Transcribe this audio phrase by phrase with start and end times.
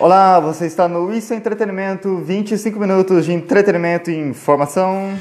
[0.00, 5.12] Olá, você está no Isso é Entretenimento, 25 minutos de entretenimento e informação.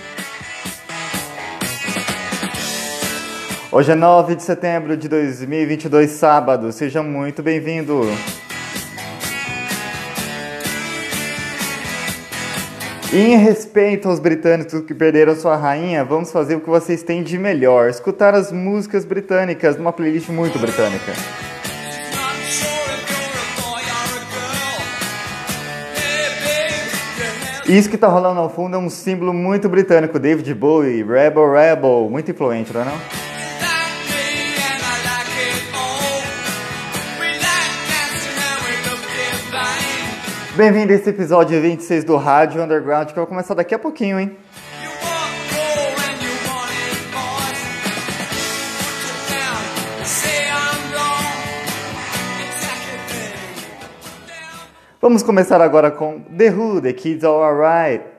[3.69, 6.71] Hoje é 9 de setembro de 2022, sábado.
[6.71, 8.03] Seja muito bem-vindo.
[13.11, 17.37] Em respeito aos britânicos que perderam sua rainha, vamos fazer o que vocês têm de
[17.37, 21.11] melhor: escutar as músicas britânicas numa playlist muito britânica.
[27.69, 32.07] Isso que tá rolando ao fundo é um símbolo muito britânico, David Bowie, Rebel Rebel,
[32.09, 32.93] muito influente, não é não?
[40.55, 44.35] Bem-vindo a esse episódio 26 do Rádio Underground, que vai começar daqui a pouquinho, hein?
[55.09, 58.18] Vamos começar agora com The Who, The Kids All Alright.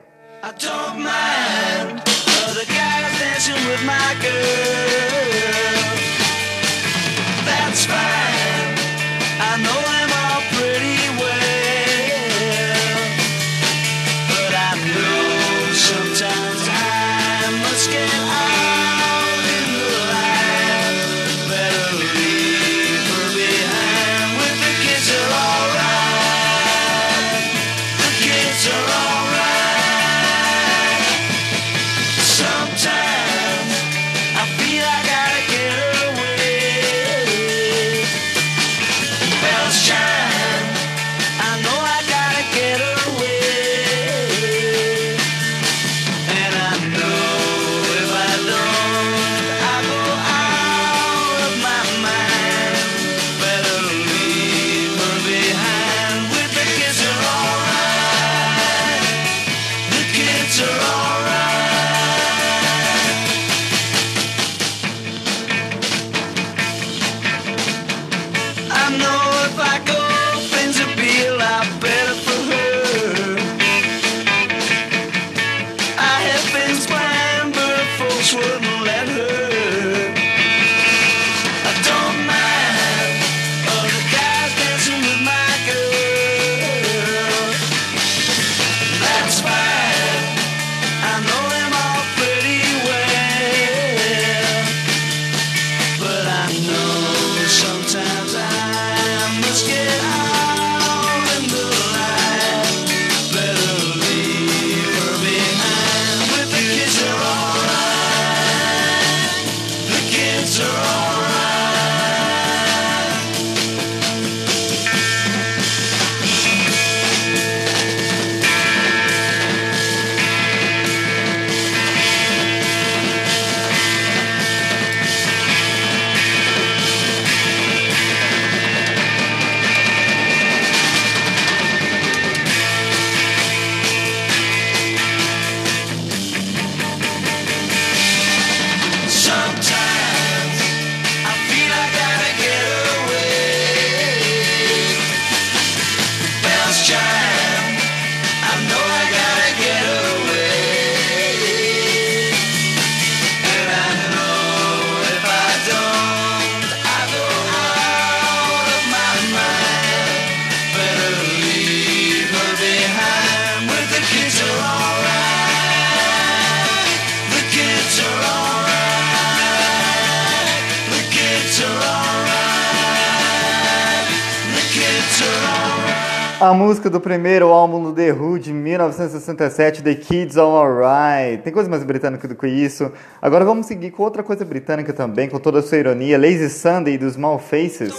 [176.41, 181.43] A música do primeiro álbum do The Who de 1967, The Kids All Alright.
[181.43, 182.91] Tem coisa mais britânica do que isso.
[183.21, 186.17] Agora vamos seguir com outra coisa britânica também, com toda a sua ironia.
[186.17, 187.93] Lazy Sunday dos Small Faces.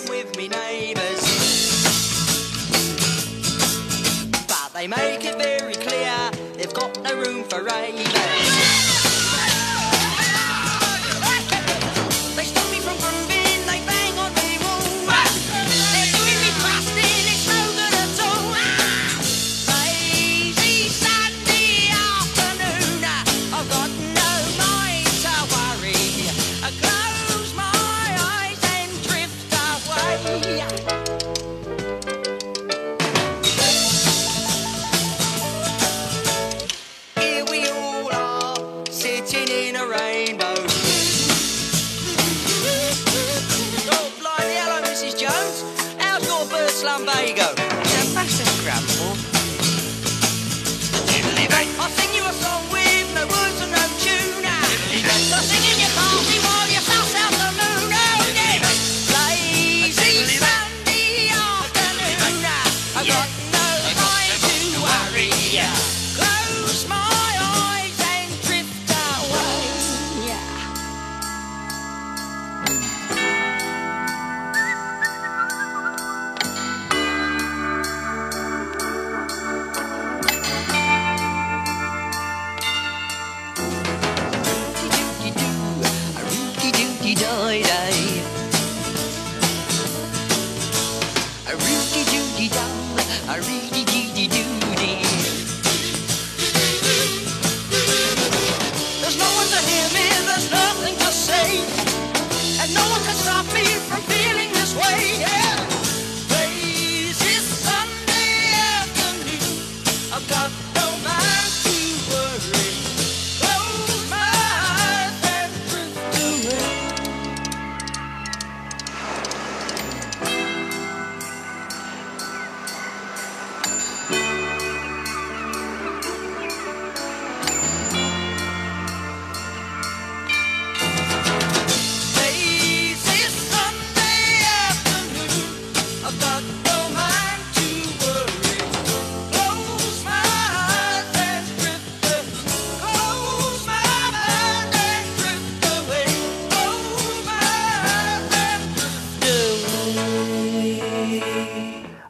[92.48, 92.96] dum,
[93.28, 94.61] a reedy dee dee doo.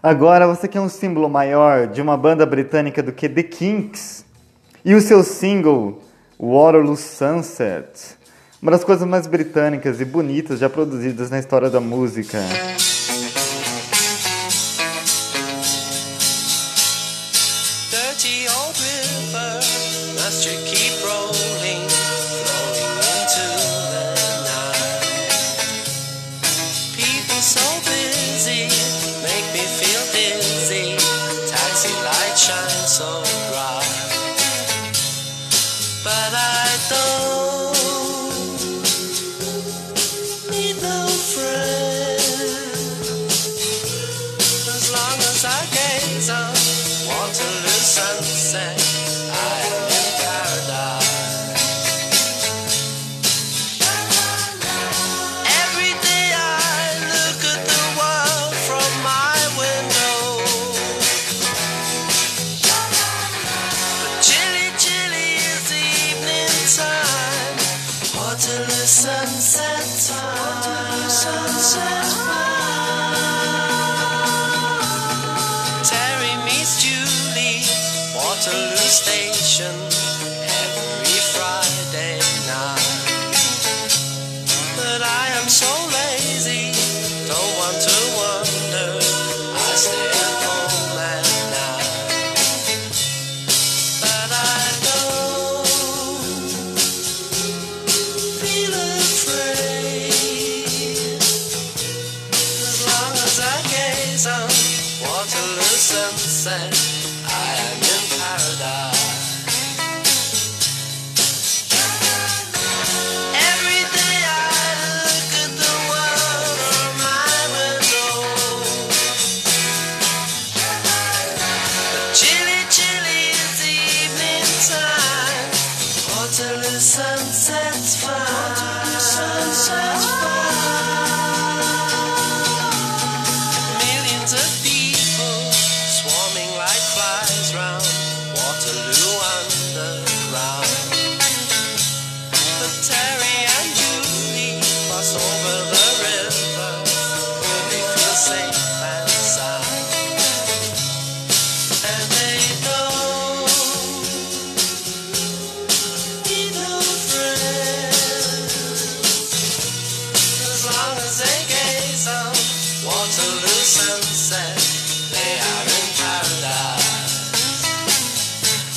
[0.03, 4.25] Agora, você quer um símbolo maior de uma banda britânica do que The Kinks
[4.85, 6.03] e o seu single
[6.41, 8.17] Waterloo Sunset,
[8.61, 12.41] uma das coisas mais britânicas e bonitas já produzidas na história da música.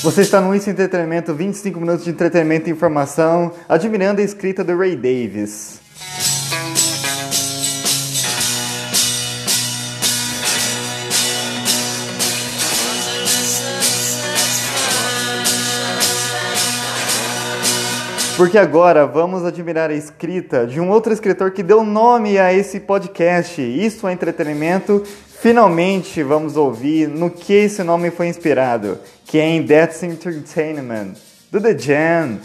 [0.05, 4.77] Você está no Isso Entretenimento, 25 minutos de entretenimento e informação, admirando a escrita do
[4.77, 5.79] Ray Davis.
[18.38, 22.79] Porque agora vamos admirar a escrita de um outro escritor que deu nome a esse
[22.79, 23.59] podcast.
[23.59, 25.01] Isso é entretenimento.
[25.41, 31.15] Finalmente vamos ouvir no que esse nome foi inspirado que é em That's Entertainment,
[31.51, 32.39] do The Jam,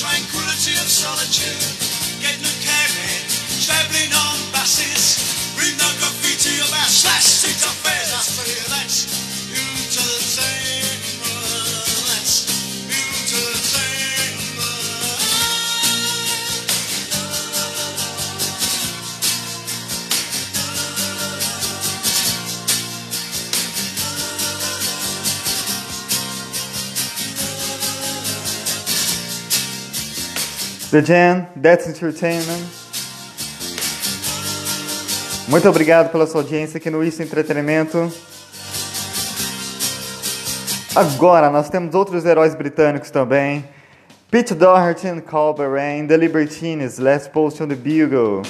[0.00, 1.69] tranquility of solitude.
[30.90, 32.66] The Jam, That's Entertainment.
[35.46, 38.12] Muito obrigado pela sua audiência aqui no Isso Entretenimento.
[40.96, 43.64] Agora nós temos outros heróis britânicos também.
[44.32, 48.42] Pete Doherty, Colbert Rain, The Libertines, Last Post on the Bugle.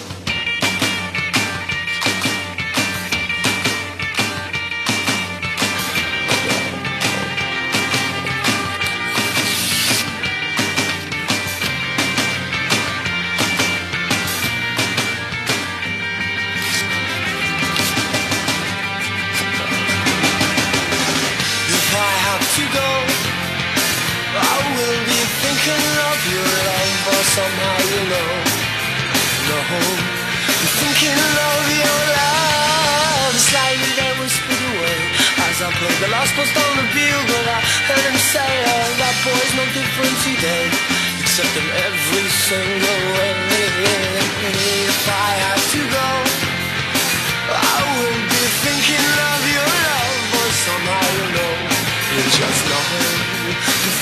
[36.11, 37.47] The last post on the bugle.
[37.55, 40.67] I heard him say, "Oh, that boy's no different today,
[41.23, 43.31] except in every single way."
[44.91, 46.09] If I have to go.
[47.47, 51.55] I will be thinking of your love, but somehow you know
[52.11, 52.91] you just know.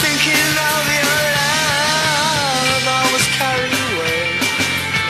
[0.00, 4.20] Thinking of your love, I was carried away.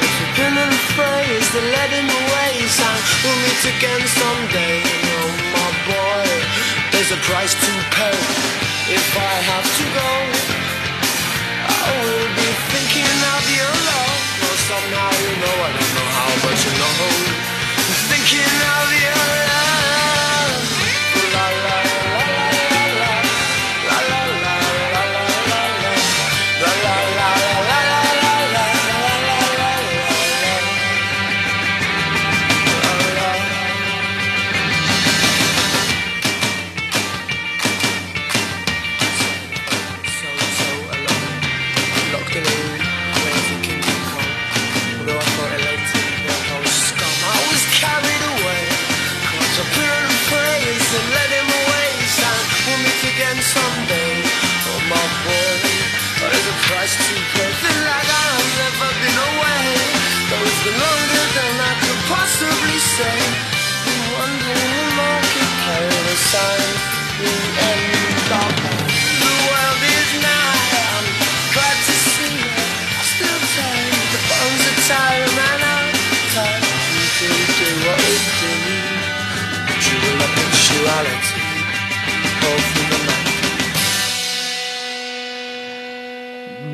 [0.03, 2.51] With a pin and phrase that led him away.
[2.59, 4.98] He sang, we'll meet again someday.
[7.23, 8.19] Price to pay
[8.95, 10.11] if I have to go.
[11.67, 16.33] I will be thinking of your love, but somehow you know I don't know how,
[16.45, 16.95] but you know.
[18.11, 19.68] Thinking of your love.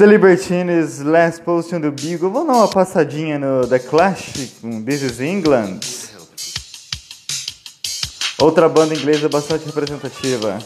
[0.04, 2.28] The Libertines, Last Post on the Bugle.
[2.28, 5.80] Vamos dar uma passadinha no The Clash com This is England.
[8.38, 10.58] Outra banda inglesa bastante representativa.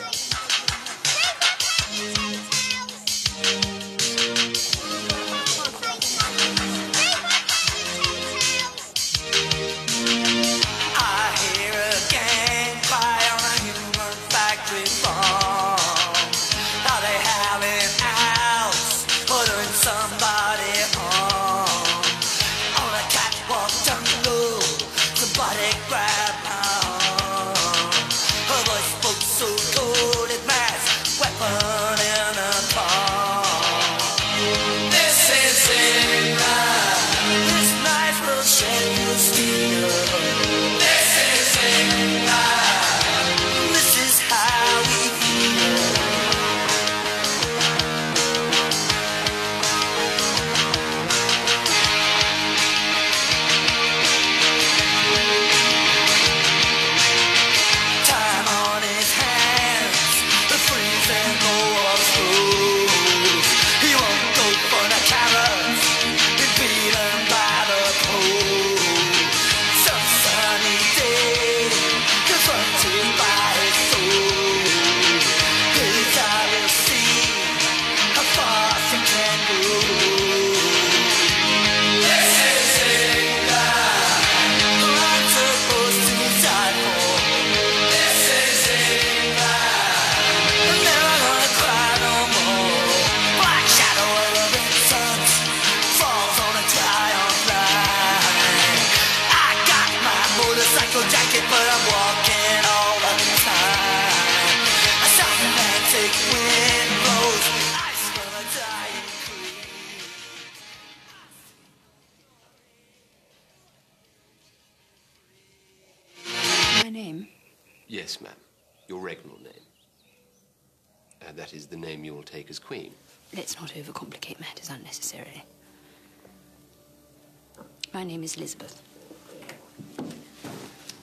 [128.29, 128.83] My name is Elizabeth.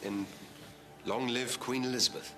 [0.04, 0.28] Then
[1.08, 2.36] long live Queen Elizabeth.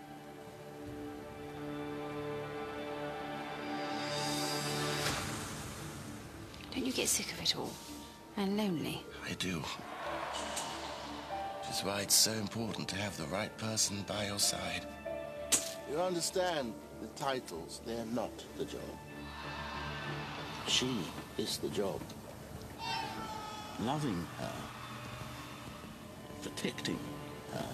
[6.73, 7.73] Don't you get sick of it all?
[8.37, 9.03] And lonely?
[9.29, 9.61] I do.
[11.59, 14.85] Which is why it's so important to have the right person by your side.
[15.91, 18.81] You understand, the titles, they're not the job.
[20.67, 20.99] She
[21.37, 21.99] is the job.
[23.79, 24.53] Loving her,
[26.41, 26.99] protecting
[27.53, 27.65] her.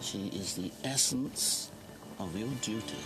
[0.00, 1.70] She is the essence
[2.18, 2.98] of your duty.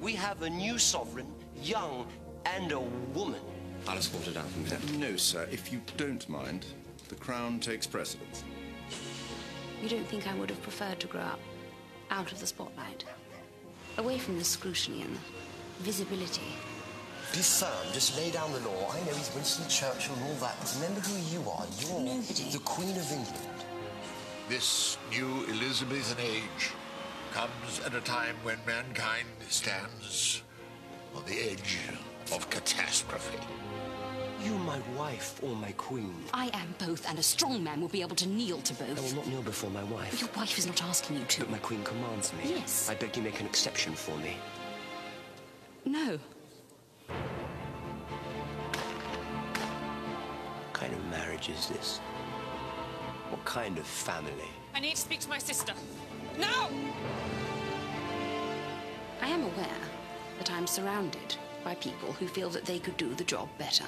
[0.00, 2.06] We have a new sovereign, young
[2.46, 3.40] and a woman.
[3.86, 4.78] I'll escort her down from there.
[4.98, 5.46] No, sir.
[5.50, 6.66] If you don't mind,
[7.08, 8.44] the crown takes precedence.
[9.82, 11.40] You don't think I would have preferred to grow up
[12.10, 13.04] out of the spotlight?
[13.98, 15.20] Away from the scrutiny and the
[15.82, 16.54] visibility.
[17.32, 18.90] Be firm, just lay down the law.
[18.92, 21.64] I know he's Winston Churchill and all that, but remember who you are.
[21.78, 22.50] You're Nobody.
[22.50, 23.48] the Queen of England.
[24.48, 26.72] This new Elizabethan age
[27.32, 30.42] comes at a time when mankind stands
[31.14, 31.78] on the edge
[32.32, 33.38] of catastrophe.
[34.44, 36.14] You my wife or my queen?
[36.34, 38.98] I am both, and a strong man will be able to kneel to both.
[38.98, 40.20] I will not kneel before my wife.
[40.20, 41.40] Your wife is not asking you to.
[41.40, 42.50] But my queen commands me.
[42.54, 42.88] Yes.
[42.90, 44.36] I beg you make an exception for me.
[45.84, 46.18] No.
[50.90, 51.98] Kind of marriage is this?
[53.30, 54.50] What kind of family?
[54.74, 55.72] I need to speak to my sister.
[56.38, 56.68] Now!
[59.22, 59.82] I am aware
[60.38, 63.84] that I'm surrounded by people who feel that they could do the job better.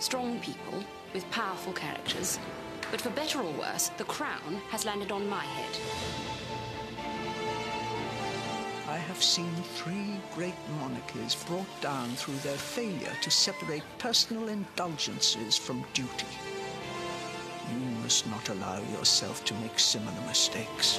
[0.00, 0.82] Strong people
[1.14, 2.38] with powerful characters.
[2.90, 5.78] But for better or worse, the crown has landed on my head.
[8.98, 15.56] I have seen three great monarchies brought down through their failure to separate personal indulgences
[15.56, 16.26] from duty.
[17.70, 20.98] You must not allow yourself to make similar mistakes.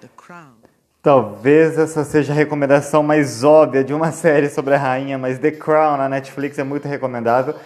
[0.00, 0.54] The crown.
[1.02, 5.50] Talvez essa seja a recomendação mais óbvia de uma série sobre a rainha, mas The
[5.50, 7.56] Crown na Netflix é muito recomendável.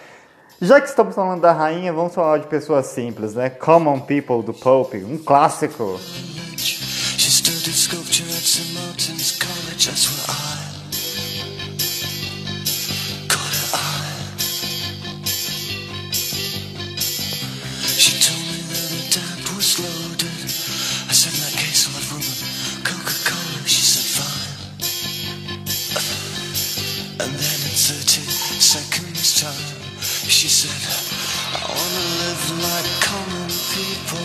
[0.61, 3.49] Já que estamos falando da rainha, vamos falar de pessoas simples, né?
[3.49, 5.97] Common People do Pope, um clássico.
[9.85, 10.31] That's where I
[13.27, 13.67] caught her.
[17.99, 20.47] She told me that her dad was loaded.
[21.09, 22.23] I said, in that case, I'll have rum
[22.87, 23.67] Coca-Cola.
[23.67, 24.55] She said, fine.
[27.19, 28.23] And then in 30
[28.63, 29.67] seconds time,
[30.31, 30.79] she said,
[31.59, 34.22] I wanna live like common people.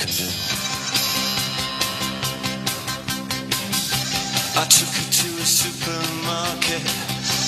[4.70, 6.82] took her to a supermarket.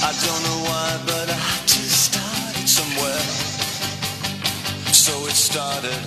[0.02, 3.22] I don't know why, but I had to start it somewhere.
[4.90, 6.02] So it started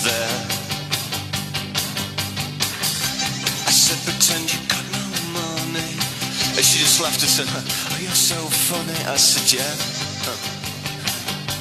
[0.00, 0.36] there.
[3.68, 5.04] I said, pretend you got no
[5.36, 5.92] money.
[6.56, 8.96] And she just laughed and said, oh, you're so funny.
[9.12, 9.76] I said, yeah.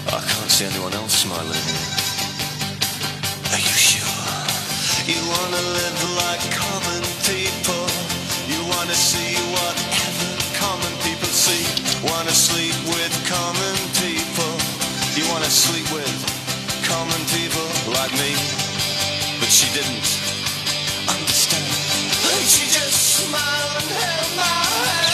[0.07, 2.08] I can't see anyone else smiling.
[5.09, 7.85] You wanna live like common people.
[8.45, 11.65] You wanna see whatever common people see.
[12.05, 14.53] Wanna sleep with common people.
[15.17, 16.13] You wanna sleep with
[16.85, 17.65] common people
[17.97, 18.37] like me.
[19.39, 20.05] But she didn't
[21.09, 21.65] understand.
[22.29, 25.08] And she just smiled and held my hand.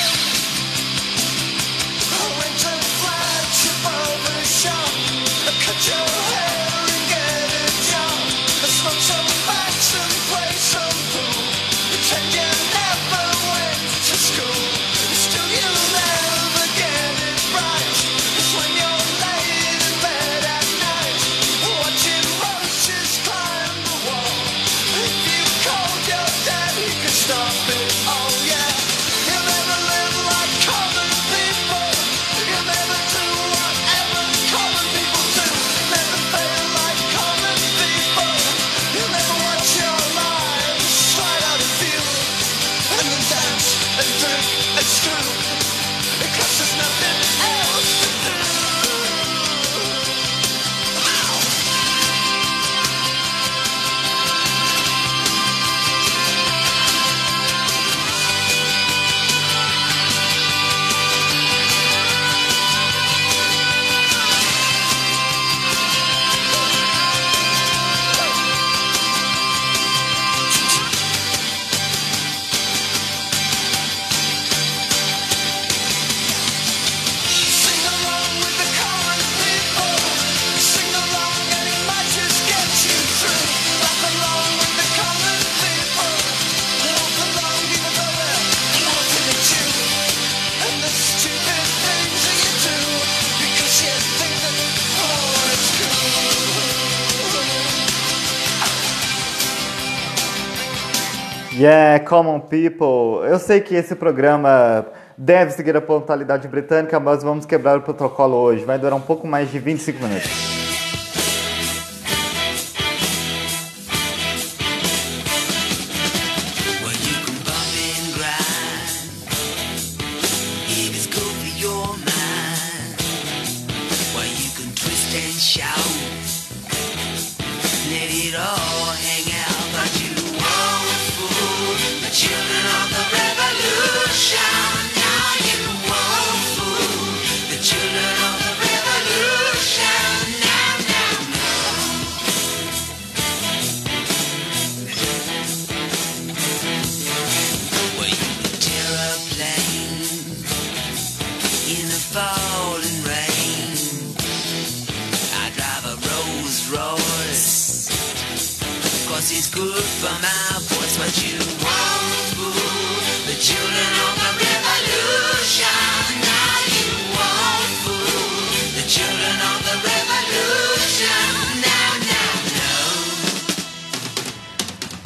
[101.66, 103.28] Yeah, Common People.
[103.28, 104.86] Eu sei que esse programa
[105.18, 108.64] deve seguir a pontualidade britânica, mas vamos quebrar o protocolo hoje.
[108.64, 110.56] Vai durar um pouco mais de 25 minutos.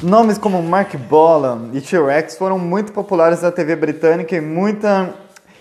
[0.02, 5.14] Nomes como Mark Bolan e T-Rex foram muito populares na TV britânica e muita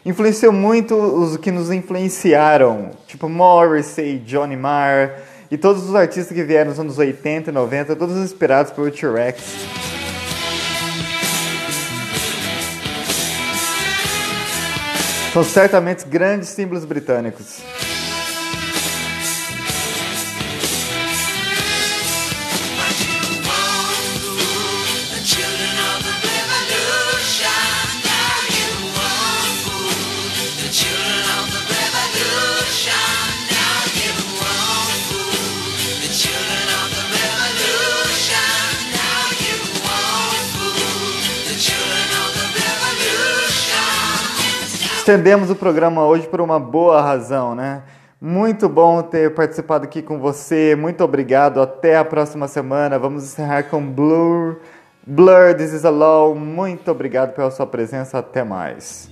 [0.07, 5.11] influenciou muito os que nos influenciaram, tipo Morrissey, Johnny Marr
[5.51, 9.43] e todos os artistas que vieram nos anos 80 e 90, todos inspirados pelo T-Rex.
[15.33, 17.63] São certamente grandes símbolos britânicos.
[45.09, 47.83] Estendemos o programa hoje por uma boa razão, né?
[48.21, 50.77] Muito bom ter participado aqui com você.
[50.77, 51.63] Muito obrigado.
[51.63, 52.99] Até a próxima semana.
[52.99, 54.57] Vamos encerrar com Blur.
[55.07, 56.35] Blur, This is a Law.
[56.35, 58.19] Muito obrigado pela sua presença.
[58.19, 59.09] Até mais.